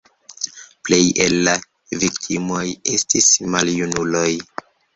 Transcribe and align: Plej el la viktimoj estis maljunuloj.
Plej 0.89 1.01
el 1.25 1.35
la 1.49 1.53
viktimoj 2.05 2.65
estis 2.97 3.31
maljunuloj. 3.57 4.29